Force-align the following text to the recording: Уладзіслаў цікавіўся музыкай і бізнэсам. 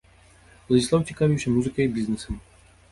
Уладзіслаў 0.67 1.05
цікавіўся 1.11 1.55
музыкай 1.59 1.85
і 1.91 1.95
бізнэсам. 2.01 2.45